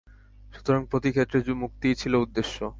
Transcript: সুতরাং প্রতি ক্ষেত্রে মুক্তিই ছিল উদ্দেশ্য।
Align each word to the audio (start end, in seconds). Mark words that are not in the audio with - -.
সুতরাং 0.53 0.81
প্রতি 0.85 1.09
ক্ষেত্রে 1.11 1.39
মুক্তিই 1.53 1.95
ছিল 1.95 2.13
উদ্দেশ্য। 2.15 2.57